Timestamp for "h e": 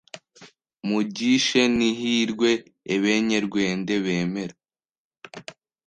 1.49-1.63